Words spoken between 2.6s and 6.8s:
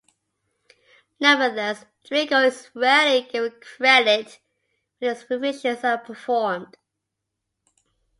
rarely given credit when his revisions are performed.